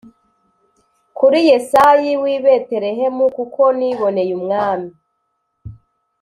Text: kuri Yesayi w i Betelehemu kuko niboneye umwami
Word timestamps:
kuri 1.17 1.39
Yesayi 1.49 2.11
w 2.21 2.23
i 2.35 2.37
Betelehemu 2.43 3.25
kuko 3.37 3.61
niboneye 3.77 4.31
umwami 4.39 4.89